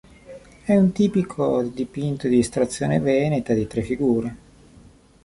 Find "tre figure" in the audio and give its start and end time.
3.67-4.35